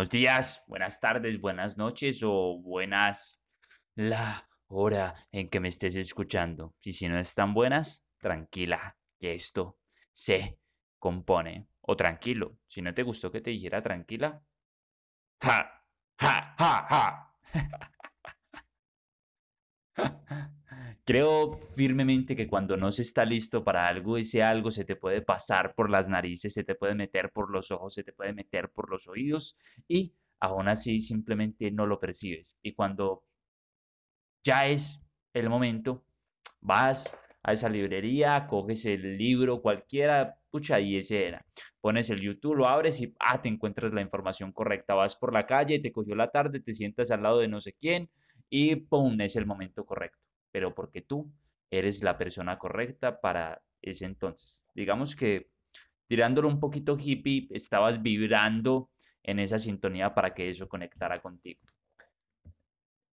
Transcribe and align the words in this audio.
buenos 0.00 0.12
días, 0.12 0.64
buenas 0.66 0.98
tardes, 0.98 1.38
buenas 1.38 1.76
noches 1.76 2.22
o 2.22 2.58
buenas 2.58 3.42
la 3.96 4.48
hora 4.68 5.28
en 5.30 5.50
que 5.50 5.60
me 5.60 5.68
estés 5.68 5.94
escuchando. 5.94 6.74
Y 6.82 6.94
si 6.94 7.06
no 7.06 7.18
están 7.18 7.52
buenas, 7.52 8.02
tranquila, 8.16 8.96
que 9.18 9.34
esto 9.34 9.76
se 10.10 10.58
compone. 10.98 11.68
O 11.82 11.96
tranquilo, 11.96 12.56
si 12.66 12.80
no 12.80 12.94
te 12.94 13.02
gustó 13.02 13.30
que 13.30 13.42
te 13.42 13.50
dijera 13.50 13.82
tranquila, 13.82 14.42
ja, 15.42 15.84
ja, 16.18 16.54
ja, 16.58 16.86
ja. 16.88 17.34
Creo 21.10 21.58
firmemente 21.74 22.36
que 22.36 22.46
cuando 22.46 22.76
no 22.76 22.92
se 22.92 23.02
está 23.02 23.24
listo 23.24 23.64
para 23.64 23.88
algo, 23.88 24.16
ese 24.16 24.44
algo 24.44 24.70
se 24.70 24.84
te 24.84 24.94
puede 24.94 25.22
pasar 25.22 25.74
por 25.74 25.90
las 25.90 26.08
narices, 26.08 26.54
se 26.54 26.62
te 26.62 26.76
puede 26.76 26.94
meter 26.94 27.32
por 27.32 27.50
los 27.50 27.72
ojos, 27.72 27.94
se 27.94 28.04
te 28.04 28.12
puede 28.12 28.32
meter 28.32 28.70
por 28.70 28.88
los 28.88 29.08
oídos 29.08 29.56
y 29.88 30.14
aún 30.38 30.68
así 30.68 31.00
simplemente 31.00 31.72
no 31.72 31.84
lo 31.84 31.98
percibes. 31.98 32.56
Y 32.62 32.74
cuando 32.74 33.24
ya 34.44 34.68
es 34.68 35.00
el 35.34 35.50
momento, 35.50 36.04
vas 36.60 37.12
a 37.42 37.54
esa 37.54 37.68
librería, 37.68 38.46
coges 38.46 38.86
el 38.86 39.18
libro 39.18 39.62
cualquiera, 39.62 40.38
pucha, 40.48 40.78
y 40.78 40.96
ese 40.96 41.26
era. 41.26 41.44
Pones 41.80 42.08
el 42.10 42.20
YouTube, 42.20 42.54
lo 42.54 42.68
abres 42.68 43.00
y 43.00 43.12
ah, 43.18 43.42
te 43.42 43.48
encuentras 43.48 43.92
la 43.92 44.00
información 44.00 44.52
correcta. 44.52 44.94
Vas 44.94 45.16
por 45.16 45.32
la 45.32 45.44
calle, 45.44 45.80
te 45.80 45.90
cogió 45.90 46.14
la 46.14 46.30
tarde, 46.30 46.60
te 46.60 46.72
sientas 46.72 47.10
al 47.10 47.24
lado 47.24 47.40
de 47.40 47.48
no 47.48 47.60
sé 47.60 47.72
quién 47.72 48.08
y 48.48 48.76
¡pum! 48.76 49.20
es 49.20 49.34
el 49.34 49.46
momento 49.46 49.84
correcto. 49.84 50.29
Pero 50.52 50.74
porque 50.74 51.02
tú 51.02 51.30
eres 51.70 52.02
la 52.02 52.18
persona 52.18 52.58
correcta 52.58 53.20
para 53.20 53.62
ese 53.80 54.04
entonces. 54.04 54.64
Digamos 54.74 55.14
que 55.14 55.50
tirándolo 56.06 56.48
un 56.48 56.58
poquito 56.58 56.96
hippie, 56.98 57.46
estabas 57.50 58.02
vibrando 58.02 58.90
en 59.22 59.38
esa 59.38 59.58
sintonía 59.58 60.14
para 60.14 60.34
que 60.34 60.48
eso 60.48 60.68
conectara 60.68 61.20
contigo. 61.20 61.60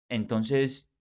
Entonces, 0.08 0.92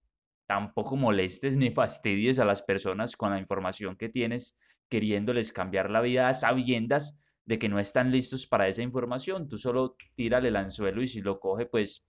tampoco 0.47 0.95
molestes 0.95 1.55
ni 1.55 1.69
fastidies 1.71 2.39
a 2.39 2.45
las 2.45 2.61
personas 2.63 3.15
con 3.15 3.31
la 3.31 3.39
información 3.39 3.95
que 3.95 4.09
tienes, 4.09 4.57
queriéndoles 4.89 5.53
cambiar 5.53 5.89
la 5.89 6.01
vida 6.01 6.29
a 6.29 6.33
sabiendas 6.33 7.19
de 7.45 7.59
que 7.59 7.69
no 7.69 7.79
están 7.79 8.11
listos 8.11 8.47
para 8.47 8.67
esa 8.67 8.81
información. 8.81 9.47
Tú 9.47 9.57
solo 9.57 9.95
tírale 10.15 10.47
el 10.47 10.55
anzuelo 10.55 11.01
y 11.01 11.07
si 11.07 11.21
lo 11.21 11.39
coge, 11.39 11.65
pues 11.65 12.05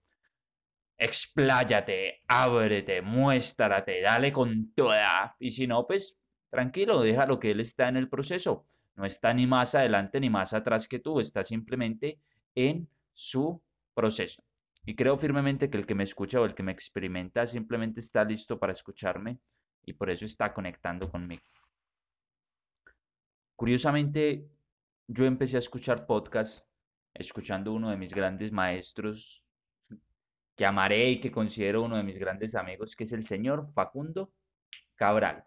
expláyate, 0.97 2.23
ábrete, 2.27 3.01
muéstrate, 3.01 4.01
dale 4.01 4.31
con 4.31 4.73
toda. 4.73 5.35
Y 5.39 5.51
si 5.51 5.67
no, 5.67 5.85
pues 5.85 6.17
tranquilo, 6.49 7.01
déjalo 7.01 7.39
que 7.39 7.51
él 7.51 7.59
está 7.59 7.89
en 7.89 7.97
el 7.97 8.09
proceso. 8.09 8.65
No 8.95 9.05
está 9.05 9.33
ni 9.33 9.45
más 9.45 9.75
adelante 9.75 10.19
ni 10.19 10.29
más 10.29 10.53
atrás 10.53 10.87
que 10.87 10.99
tú, 10.99 11.19
está 11.19 11.43
simplemente 11.43 12.19
en 12.55 12.87
su 13.13 13.61
proceso. 13.93 14.43
Y 14.85 14.95
creo 14.95 15.17
firmemente 15.17 15.69
que 15.69 15.77
el 15.77 15.85
que 15.85 15.95
me 15.95 16.03
escucha 16.03 16.39
o 16.39 16.45
el 16.45 16.53
que 16.53 16.63
me 16.63 16.71
experimenta 16.71 17.45
simplemente 17.45 17.99
está 17.99 18.23
listo 18.23 18.59
para 18.59 18.71
escucharme 18.71 19.39
y 19.83 19.93
por 19.93 20.09
eso 20.09 20.25
está 20.25 20.53
conectando 20.53 21.09
conmigo. 21.09 21.43
Curiosamente, 23.55 24.47
yo 25.07 25.25
empecé 25.25 25.57
a 25.57 25.59
escuchar 25.59 26.05
podcasts 26.05 26.69
escuchando 27.13 27.71
uno 27.71 27.89
de 27.89 27.97
mis 27.97 28.13
grandes 28.13 28.51
maestros 28.51 29.44
que 30.55 30.65
amaré 30.65 31.09
y 31.11 31.19
que 31.19 31.31
considero 31.31 31.83
uno 31.83 31.97
de 31.97 32.03
mis 32.03 32.17
grandes 32.17 32.55
amigos, 32.55 32.95
que 32.95 33.03
es 33.03 33.11
el 33.11 33.23
señor 33.23 33.71
Facundo 33.73 34.33
Cabral. 34.95 35.45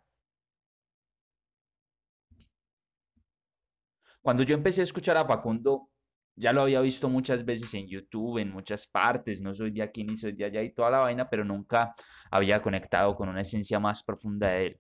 Cuando 4.21 4.43
yo 4.43 4.55
empecé 4.55 4.83
a 4.83 4.85
escuchar 4.85 5.17
a 5.17 5.25
Facundo, 5.25 5.89
ya 6.37 6.53
lo 6.53 6.63
había 6.63 6.81
visto 6.81 7.09
muchas 7.09 7.45
veces 7.45 7.73
en 7.75 7.89
YouTube, 7.89 8.39
en 8.39 8.51
muchas 8.53 8.87
partes, 8.87 9.41
no 9.41 9.55
soy 9.55 9.71
de 9.71 9.83
aquí 9.83 10.05
ni 10.05 10.17
soy 10.17 10.33
de 10.33 10.45
allá 10.45 10.63
y 10.63 10.73
toda 10.73 10.91
la 10.91 10.99
vaina, 10.99 11.29
pero 11.29 11.45
nunca 11.45 11.95
había 12.31 12.63
conectado 12.63 13.17
con 13.17 13.29
una 13.29 13.41
esencia 13.41 13.81
más 13.81 14.03
profunda 14.03 14.49
de 14.51 14.67
él. 14.67 14.79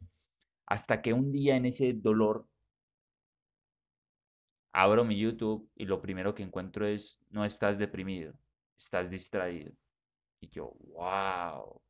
Hasta 0.67 1.01
que 1.01 1.13
un 1.13 1.33
día 1.33 1.57
en 1.57 1.67
ese 1.67 1.95
dolor 1.95 2.47
abro 4.73 5.05
mi 5.05 5.19
YouTube 5.19 5.69
y 5.75 5.87
lo 5.87 6.01
primero 6.01 6.35
que 6.35 6.43
encuentro 6.43 6.87
es, 6.87 7.25
no 7.31 7.45
estás 7.45 7.79
deprimido, 7.79 8.35
estás 8.77 9.11
distraído. 9.11 9.73
Y 10.41 10.49
yo, 10.51 10.73
wow. 10.95 11.81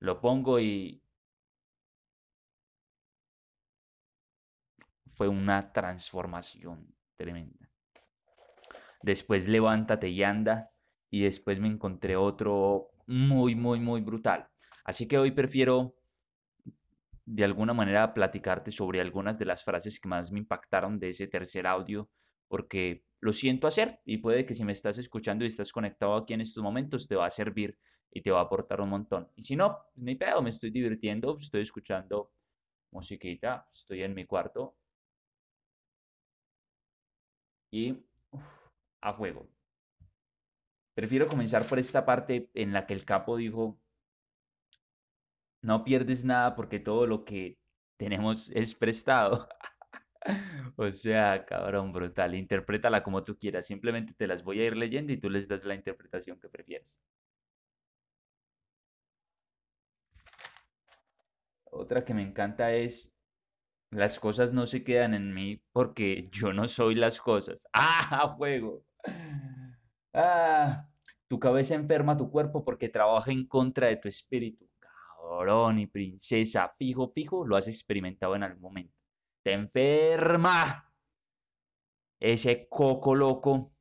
Lo 0.00 0.20
pongo 0.20 0.58
y 0.58 1.02
fue 5.14 5.28
una 5.28 5.72
transformación 5.72 6.94
tremenda. 7.16 7.70
Después 9.02 9.48
levántate 9.48 10.08
y 10.08 10.22
anda. 10.22 10.70
Y 11.10 11.22
después 11.22 11.60
me 11.60 11.68
encontré 11.68 12.16
otro 12.16 12.90
muy, 13.06 13.54
muy, 13.54 13.78
muy 13.80 14.00
brutal. 14.00 14.48
Así 14.84 15.06
que 15.06 15.18
hoy 15.18 15.30
prefiero 15.30 15.94
de 17.24 17.44
alguna 17.44 17.72
manera 17.74 18.14
platicarte 18.14 18.70
sobre 18.70 19.00
algunas 19.00 19.38
de 19.38 19.44
las 19.44 19.62
frases 19.64 20.00
que 20.00 20.08
más 20.08 20.32
me 20.32 20.38
impactaron 20.40 20.98
de 20.98 21.10
ese 21.10 21.26
tercer 21.28 21.66
audio, 21.66 22.08
porque 22.52 23.06
lo 23.20 23.32
siento 23.32 23.66
hacer 23.66 24.02
y 24.04 24.18
puede 24.18 24.44
que 24.44 24.52
si 24.52 24.62
me 24.62 24.72
estás 24.72 24.98
escuchando 24.98 25.42
y 25.42 25.46
estás 25.46 25.72
conectado 25.72 26.14
aquí 26.16 26.34
en 26.34 26.42
estos 26.42 26.62
momentos 26.62 27.08
te 27.08 27.16
va 27.16 27.24
a 27.24 27.30
servir 27.30 27.78
y 28.10 28.20
te 28.20 28.30
va 28.30 28.40
a 28.40 28.42
aportar 28.42 28.82
un 28.82 28.90
montón. 28.90 29.26
Y 29.34 29.40
si 29.40 29.56
no, 29.56 29.78
ni 29.94 30.16
pedo, 30.16 30.42
me 30.42 30.50
estoy 30.50 30.70
divirtiendo, 30.70 31.38
estoy 31.38 31.62
escuchando 31.62 32.30
musiquita, 32.90 33.66
estoy 33.72 34.02
en 34.02 34.12
mi 34.12 34.26
cuarto 34.26 34.76
y 37.70 37.96
a 39.00 39.14
fuego. 39.14 39.48
Prefiero 40.92 41.26
comenzar 41.28 41.66
por 41.66 41.78
esta 41.78 42.04
parte 42.04 42.50
en 42.52 42.74
la 42.74 42.86
que 42.86 42.92
el 42.92 43.06
capo 43.06 43.38
dijo, 43.38 43.80
no 45.62 45.84
pierdes 45.84 46.22
nada 46.22 46.54
porque 46.54 46.80
todo 46.80 47.06
lo 47.06 47.24
que 47.24 47.58
tenemos 47.96 48.50
es 48.50 48.74
prestado. 48.74 49.48
o 50.76 50.90
sea, 50.90 51.44
cabrón, 51.44 51.92
brutal. 51.92 52.34
Interprétala 52.34 53.02
como 53.02 53.22
tú 53.24 53.36
quieras. 53.38 53.66
Simplemente 53.66 54.14
te 54.14 54.26
las 54.26 54.42
voy 54.42 54.60
a 54.60 54.66
ir 54.66 54.76
leyendo 54.76 55.12
y 55.12 55.18
tú 55.18 55.30
les 55.30 55.48
das 55.48 55.64
la 55.64 55.74
interpretación 55.74 56.38
que 56.38 56.48
prefieras. 56.48 57.00
Otra 61.70 62.04
que 62.04 62.14
me 62.14 62.22
encanta 62.22 62.72
es, 62.74 63.12
las 63.90 64.18
cosas 64.18 64.52
no 64.52 64.66
se 64.66 64.84
quedan 64.84 65.14
en 65.14 65.34
mí 65.34 65.62
porque 65.72 66.28
yo 66.30 66.52
no 66.52 66.68
soy 66.68 66.94
las 66.94 67.20
cosas. 67.20 67.66
¡Ah, 67.72 68.34
juego! 68.36 68.84
Ah, 70.14 70.86
tu 71.28 71.38
cabeza 71.38 71.74
enferma 71.74 72.16
tu 72.16 72.30
cuerpo 72.30 72.64
porque 72.64 72.88
trabaja 72.88 73.32
en 73.32 73.46
contra 73.46 73.88
de 73.88 73.96
tu 73.96 74.08
espíritu. 74.08 74.68
Cabrón 74.80 75.78
y 75.78 75.86
princesa, 75.86 76.72
fijo, 76.78 77.12
fijo, 77.14 77.46
lo 77.46 77.56
has 77.56 77.68
experimentado 77.68 78.36
en 78.36 78.42
algún 78.42 78.62
momento. 78.62 79.01
Te 79.42 79.52
enferma 79.52 80.92
ese 82.20 82.68
coco 82.68 83.14
loco 83.14 83.74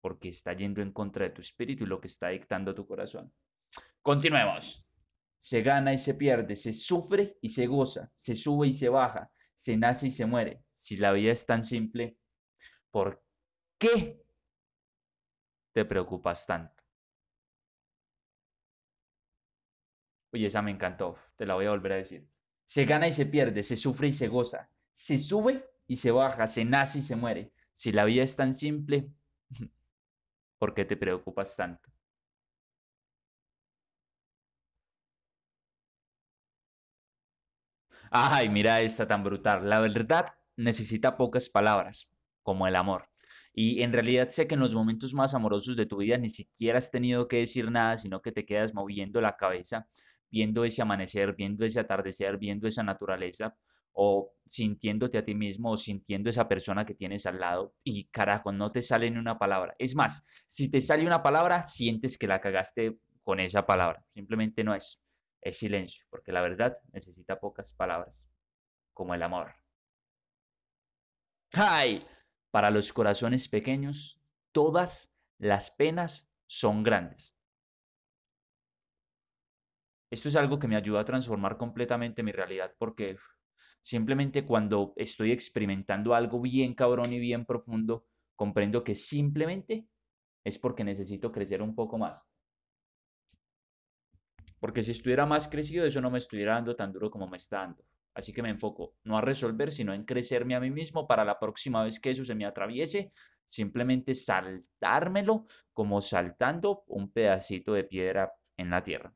porque 0.00 0.28
está 0.28 0.52
yendo 0.52 0.80
en 0.82 0.92
contra 0.92 1.24
de 1.24 1.30
tu 1.30 1.40
espíritu 1.40 1.84
y 1.84 1.86
lo 1.86 2.00
que 2.00 2.08
está 2.08 2.28
dictando 2.28 2.74
tu 2.74 2.86
corazón. 2.86 3.32
Continuemos. 4.02 4.84
Se 5.36 5.62
gana 5.62 5.92
y 5.92 5.98
se 5.98 6.14
pierde, 6.14 6.56
se 6.56 6.72
sufre 6.72 7.38
y 7.40 7.50
se 7.50 7.66
goza, 7.68 8.10
se 8.16 8.34
sube 8.34 8.66
y 8.66 8.72
se 8.72 8.88
baja, 8.88 9.30
se 9.54 9.76
nace 9.76 10.08
y 10.08 10.10
se 10.10 10.26
muere. 10.26 10.64
Si 10.72 10.96
la 10.96 11.12
vida 11.12 11.30
es 11.30 11.46
tan 11.46 11.62
simple, 11.62 12.18
¿por 12.90 13.22
qué 13.78 14.20
te 15.72 15.84
preocupas 15.84 16.44
tanto? 16.44 16.82
Oye, 20.32 20.46
esa 20.46 20.60
me 20.60 20.72
encantó, 20.72 21.16
te 21.36 21.46
la 21.46 21.54
voy 21.54 21.66
a 21.66 21.70
volver 21.70 21.92
a 21.92 21.96
decir. 21.96 22.28
Se 22.64 22.84
gana 22.84 23.06
y 23.06 23.12
se 23.12 23.26
pierde, 23.26 23.62
se 23.62 23.76
sufre 23.76 24.08
y 24.08 24.12
se 24.12 24.26
goza, 24.26 24.68
se 24.98 25.16
sube 25.16 25.64
y 25.86 25.94
se 25.96 26.10
baja, 26.10 26.48
se 26.48 26.64
nace 26.64 26.98
y 26.98 27.02
se 27.02 27.14
muere. 27.14 27.52
Si 27.72 27.92
la 27.92 28.04
vida 28.04 28.24
es 28.24 28.34
tan 28.34 28.52
simple, 28.52 29.12
¿por 30.58 30.74
qué 30.74 30.84
te 30.84 30.96
preocupas 30.96 31.56
tanto? 31.56 31.88
Ay, 38.10 38.48
mira 38.48 38.80
esta 38.80 39.06
tan 39.06 39.22
brutal. 39.22 39.68
La 39.68 39.78
verdad 39.80 40.26
necesita 40.56 41.16
pocas 41.16 41.48
palabras, 41.48 42.10
como 42.42 42.66
el 42.66 42.74
amor. 42.76 43.08
Y 43.52 43.82
en 43.82 43.92
realidad 43.92 44.30
sé 44.30 44.46
que 44.48 44.54
en 44.54 44.60
los 44.60 44.74
momentos 44.74 45.14
más 45.14 45.32
amorosos 45.34 45.76
de 45.76 45.86
tu 45.86 45.98
vida 45.98 46.18
ni 46.18 46.28
siquiera 46.28 46.78
has 46.78 46.90
tenido 46.90 47.28
que 47.28 47.38
decir 47.38 47.70
nada, 47.70 47.96
sino 47.96 48.20
que 48.20 48.32
te 48.32 48.44
quedas 48.44 48.74
moviendo 48.74 49.20
la 49.20 49.36
cabeza, 49.36 49.88
viendo 50.30 50.64
ese 50.64 50.82
amanecer, 50.82 51.34
viendo 51.36 51.64
ese 51.64 51.78
atardecer, 51.80 52.36
viendo 52.36 52.66
esa 52.66 52.82
naturaleza, 52.82 53.56
o 54.00 54.32
sintiéndote 54.46 55.18
a 55.18 55.24
ti 55.24 55.34
mismo, 55.34 55.72
o 55.72 55.76
sintiendo 55.76 56.30
esa 56.30 56.46
persona 56.46 56.86
que 56.86 56.94
tienes 56.94 57.26
al 57.26 57.40
lado, 57.40 57.74
y 57.82 58.04
carajo, 58.04 58.52
no 58.52 58.70
te 58.70 58.80
sale 58.80 59.10
ni 59.10 59.18
una 59.18 59.40
palabra. 59.40 59.74
Es 59.76 59.96
más, 59.96 60.24
si 60.46 60.70
te 60.70 60.80
sale 60.80 61.04
una 61.04 61.20
palabra, 61.20 61.64
sientes 61.64 62.16
que 62.16 62.28
la 62.28 62.40
cagaste 62.40 62.96
con 63.24 63.40
esa 63.40 63.66
palabra. 63.66 64.04
Simplemente 64.14 64.62
no 64.62 64.72
es. 64.72 65.02
Es 65.40 65.58
silencio, 65.58 66.06
porque 66.10 66.30
la 66.30 66.42
verdad 66.42 66.78
necesita 66.92 67.40
pocas 67.40 67.72
palabras, 67.72 68.24
como 68.94 69.16
el 69.16 69.22
amor. 69.24 69.56
¡Ay! 71.54 72.06
Para 72.52 72.70
los 72.70 72.92
corazones 72.92 73.48
pequeños, 73.48 74.22
todas 74.52 75.12
las 75.38 75.72
penas 75.72 76.30
son 76.46 76.84
grandes. 76.84 77.36
Esto 80.08 80.28
es 80.28 80.36
algo 80.36 80.60
que 80.60 80.68
me 80.68 80.76
ayuda 80.76 81.00
a 81.00 81.04
transformar 81.04 81.56
completamente 81.56 82.22
mi 82.22 82.30
realidad 82.30 82.72
porque 82.78 83.18
simplemente 83.80 84.44
cuando 84.44 84.92
estoy 84.96 85.32
experimentando 85.32 86.14
algo 86.14 86.40
bien 86.40 86.74
cabrón 86.74 87.12
y 87.12 87.18
bien 87.18 87.44
profundo, 87.44 88.06
comprendo 88.36 88.84
que 88.84 88.94
simplemente 88.94 89.86
es 90.44 90.58
porque 90.58 90.84
necesito 90.84 91.32
crecer 91.32 91.62
un 91.62 91.74
poco 91.74 91.98
más. 91.98 92.24
Porque 94.60 94.82
si 94.82 94.92
estuviera 94.92 95.26
más 95.26 95.48
crecido, 95.48 95.86
eso 95.86 96.00
no 96.00 96.10
me 96.10 96.18
estuviera 96.18 96.54
dando 96.54 96.74
tan 96.74 96.92
duro 96.92 97.10
como 97.10 97.28
me 97.28 97.36
está 97.36 97.58
dando. 97.58 97.84
Así 98.14 98.32
que 98.32 98.42
me 98.42 98.50
enfoco 98.50 98.96
no 99.04 99.16
a 99.16 99.20
resolver, 99.20 99.70
sino 99.70 99.94
en 99.94 100.04
crecerme 100.04 100.56
a 100.56 100.60
mí 100.60 100.70
mismo 100.70 101.06
para 101.06 101.24
la 101.24 101.38
próxima 101.38 101.84
vez 101.84 102.00
que 102.00 102.10
eso 102.10 102.24
se 102.24 102.34
me 102.34 102.46
atraviese, 102.46 103.12
simplemente 103.44 104.14
saltármelo 104.14 105.46
como 105.72 106.00
saltando 106.00 106.82
un 106.88 107.12
pedacito 107.12 107.72
de 107.74 107.84
piedra 107.84 108.32
en 108.56 108.70
la 108.70 108.82
tierra. 108.82 109.14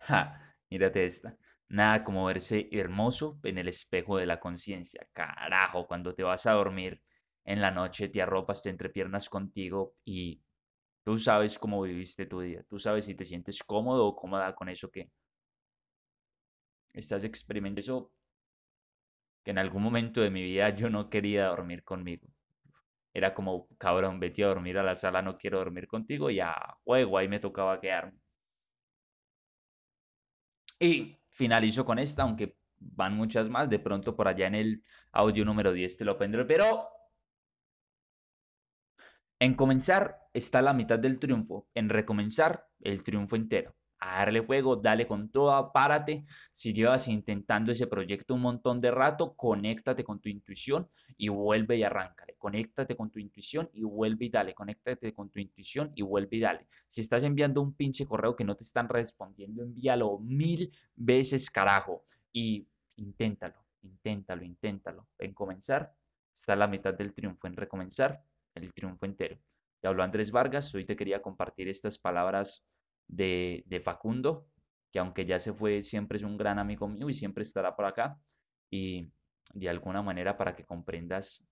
Ja, 0.00 0.54
mírate 0.70 1.04
esta. 1.04 1.36
Nada 1.70 2.04
como 2.04 2.26
verse 2.26 2.68
hermoso 2.72 3.38
en 3.42 3.58
el 3.58 3.68
espejo 3.68 4.16
de 4.18 4.26
la 4.26 4.40
conciencia. 4.40 5.06
Carajo, 5.12 5.86
cuando 5.86 6.14
te 6.14 6.22
vas 6.22 6.46
a 6.46 6.52
dormir 6.52 7.02
en 7.44 7.60
la 7.60 7.70
noche, 7.70 8.08
te 8.08 8.22
arropas, 8.22 8.62
te 8.62 8.70
entrepiernas 8.70 9.28
contigo 9.28 9.94
y 10.04 10.42
tú 11.04 11.18
sabes 11.18 11.58
cómo 11.58 11.82
viviste 11.82 12.26
tu 12.26 12.40
día. 12.40 12.64
Tú 12.68 12.78
sabes 12.78 13.06
si 13.06 13.14
te 13.14 13.24
sientes 13.24 13.62
cómodo 13.64 14.06
o 14.06 14.16
cómoda 14.16 14.54
con 14.54 14.68
eso 14.68 14.90
que 14.90 15.10
estás 16.92 17.24
experimentando. 17.24 17.80
Eso 17.80 18.12
que 19.42 19.50
en 19.50 19.58
algún 19.58 19.82
momento 19.82 20.20
de 20.20 20.30
mi 20.30 20.42
vida 20.42 20.70
yo 20.70 20.88
no 20.90 21.10
quería 21.10 21.46
dormir 21.46 21.82
conmigo. 21.82 22.28
Era 23.14 23.34
como, 23.34 23.68
cabrón, 23.78 24.20
vete 24.20 24.44
a 24.44 24.48
dormir 24.48 24.78
a 24.78 24.82
la 24.84 24.94
sala, 24.94 25.22
no 25.22 25.38
quiero 25.38 25.58
dormir 25.58 25.88
contigo. 25.88 26.30
Y 26.30 26.40
a 26.40 26.54
juego, 26.84 27.18
ahí 27.18 27.28
me 27.28 27.40
tocaba 27.40 27.80
quedarme. 27.80 28.18
Y 30.80 31.17
finalizo 31.38 31.84
con 31.84 32.00
esta, 32.00 32.24
aunque 32.24 32.56
van 32.80 33.14
muchas 33.14 33.48
más. 33.48 33.70
De 33.70 33.78
pronto 33.78 34.16
por 34.16 34.26
allá 34.28 34.48
en 34.48 34.56
el 34.56 34.84
audio 35.12 35.44
número 35.44 35.72
10 35.72 35.96
te 35.96 36.04
lo 36.04 36.18
pondré. 36.18 36.44
Pero 36.44 36.88
en 39.38 39.54
comenzar 39.54 40.18
está 40.34 40.60
la 40.60 40.72
mitad 40.74 40.98
del 40.98 41.18
triunfo. 41.20 41.68
En 41.74 41.88
recomenzar 41.88 42.66
el 42.80 43.04
triunfo 43.04 43.36
entero 43.36 43.77
a 44.00 44.18
darle 44.18 44.42
fuego, 44.42 44.76
dale 44.76 45.06
con 45.06 45.30
toda, 45.30 45.72
párate. 45.72 46.24
Si 46.52 46.72
llevas 46.72 47.08
intentando 47.08 47.72
ese 47.72 47.86
proyecto 47.86 48.34
un 48.34 48.42
montón 48.42 48.80
de 48.80 48.90
rato, 48.90 49.34
conéctate 49.34 50.04
con 50.04 50.20
tu 50.20 50.28
intuición 50.28 50.88
y 51.16 51.28
vuelve 51.28 51.76
y 51.76 51.82
arráncale. 51.82 52.36
Conéctate 52.38 52.96
con 52.96 53.10
tu 53.10 53.18
intuición 53.18 53.68
y 53.72 53.82
vuelve 53.82 54.26
y 54.26 54.30
dale. 54.30 54.54
Conéctate 54.54 55.12
con 55.12 55.30
tu 55.30 55.40
intuición 55.40 55.92
y 55.94 56.02
vuelve 56.02 56.36
y 56.36 56.40
dale. 56.40 56.66
Si 56.88 57.00
estás 57.00 57.24
enviando 57.24 57.60
un 57.60 57.74
pinche 57.74 58.06
correo 58.06 58.36
que 58.36 58.44
no 58.44 58.54
te 58.54 58.64
están 58.64 58.88
respondiendo, 58.88 59.62
envíalo 59.62 60.18
mil 60.20 60.72
veces, 60.94 61.50
carajo. 61.50 62.04
Y 62.32 62.66
inténtalo, 62.96 63.64
inténtalo, 63.82 64.44
inténtalo. 64.44 65.08
En 65.18 65.34
comenzar 65.34 65.92
está 66.32 66.54
la 66.54 66.68
mitad 66.68 66.94
del 66.94 67.14
triunfo. 67.14 67.48
En 67.48 67.56
recomenzar, 67.56 68.22
el 68.54 68.72
triunfo 68.72 69.06
entero. 69.06 69.38
Te 69.80 69.88
habló 69.88 70.02
Andrés 70.02 70.30
Vargas. 70.30 70.72
Hoy 70.74 70.84
te 70.84 70.96
quería 70.96 71.20
compartir 71.20 71.68
estas 71.68 71.98
palabras 71.98 72.64
de, 73.08 73.80
Facundo, 73.82 74.46
que 74.92 74.98
aunque 74.98 75.26
ya 75.26 75.38
se 75.38 75.52
fue, 75.52 75.82
siempre 75.82 76.16
es 76.16 76.22
un 76.22 76.36
gran 76.36 76.58
amigo 76.58 76.88
mío 76.88 77.08
y 77.08 77.14
siempre 77.14 77.42
estará 77.42 77.74
por 77.74 77.86
acá. 77.86 78.20
Y 78.70 79.10
de 79.54 79.68
alguna 79.68 80.02
manera 80.02 80.36
para 80.36 80.54
que 80.54 80.64
comprendas 80.64 81.44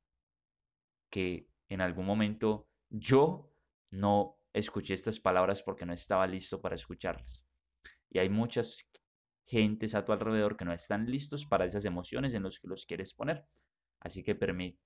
que 1.10 1.48
en 1.68 1.80
algún 1.80 2.06
momento 2.06 2.68
yo 2.90 3.50
no 3.90 4.38
escuché 4.52 4.94
estas 4.94 5.18
palabras 5.18 5.62
porque 5.62 5.86
no 5.86 5.92
estaba 5.92 6.26
listo 6.26 6.60
para 6.60 6.74
escucharlas. 6.74 7.48
Y 8.10 8.18
hay 8.18 8.28
muchas 8.28 8.86
gentes 9.46 9.94
a 9.94 10.04
tu 10.04 10.12
alrededor 10.12 10.56
que 10.56 10.64
no 10.64 10.72
están 10.72 11.10
listos 11.10 11.46
para 11.46 11.64
esas 11.64 11.84
emociones 11.84 12.34
en 12.34 12.42
las 12.42 12.58
que 12.58 12.68
los 12.68 12.86
quieres 12.86 13.14
poner. 13.14 13.44
Así 14.00 14.22
que 14.22 14.34
permite 14.34 14.78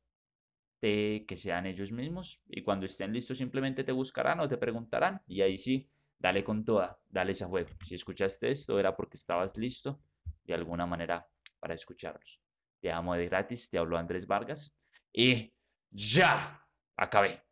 que 0.81 1.37
sean 1.37 1.67
ellos 1.67 1.93
mismos 1.93 2.41
y 2.47 2.63
cuando 2.63 2.87
estén 2.87 3.13
listos 3.13 3.39
simplemente 3.39 3.85
te 3.85 3.93
buscarán 3.93 4.41
o 4.41 4.49
te 4.49 4.57
preguntarán 4.57 5.21
y 5.27 5.43
ahí 5.43 5.59
sí 5.59 5.91
dale 6.21 6.45
con 6.45 6.65
toda, 6.65 7.01
dale 7.09 7.33
ese 7.33 7.47
juego. 7.47 7.71
Si 7.85 7.95
escuchaste 7.95 8.51
esto 8.51 8.79
era 8.79 8.95
porque 8.95 9.17
estabas 9.17 9.57
listo 9.57 10.01
de 10.45 10.55
alguna 10.55 10.87
manera 10.87 11.27
para 11.59 11.75
escucharlos. 11.75 12.41
Te 12.81 12.93
amo 12.93 13.15
de 13.15 13.27
gratis, 13.27 13.69
te 13.69 13.79
habló 13.79 13.97
Andrés 13.97 14.27
Vargas 14.27 14.77
y 15.13 15.53
ya 15.91 16.65
acabé. 16.97 17.43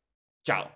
Chao. 0.44 0.70